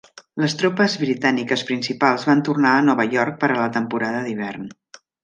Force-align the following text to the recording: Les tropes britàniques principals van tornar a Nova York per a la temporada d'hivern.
Les 0.43 0.53
tropes 0.59 0.93
britàniques 1.01 1.63
principals 1.67 2.25
van 2.29 2.41
tornar 2.47 2.71
a 2.79 2.83
Nova 2.87 3.05
York 3.17 3.37
per 3.45 3.51
a 3.53 3.59
la 3.61 3.69
temporada 3.77 4.25
d'hivern. 4.31 4.65